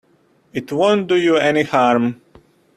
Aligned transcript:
It 0.51 0.71
won't 0.71 1.05
do 1.05 1.15
you 1.15 1.35
any 1.37 1.61
harm. 1.61 2.23